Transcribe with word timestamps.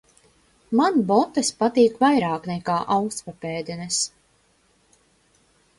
Man 0.79 0.95
botes 1.11 1.51
patīk 1.59 2.01
vairāk 2.05 2.49
nekā 2.53 2.79
augstpapēdenes. 2.97 4.05